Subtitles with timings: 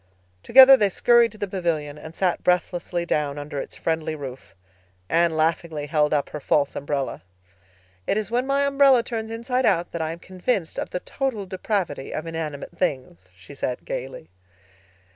[0.41, 4.55] Together they scurried to the pavilion and sat breathlessly down under its friendly roof.
[5.11, 7.21] Anne laughingly held up her false umbrella.
[8.07, 11.45] "It is when my umbrella turns inside out that I am convinced of the total
[11.45, 14.31] depravity of inanimate things," she said gaily.